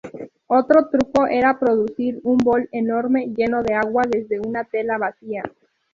[0.47, 5.43] Otro truco era producir un bol enorme, lleno de agua, desde una tela vacía.